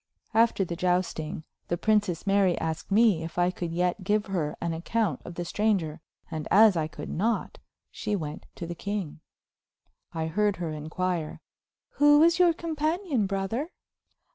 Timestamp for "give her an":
4.03-4.73